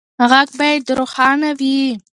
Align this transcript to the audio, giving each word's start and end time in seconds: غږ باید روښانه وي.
غږ 0.29 0.49
باید 0.59 0.83
روښانه 0.99 1.49
وي. 1.59 1.79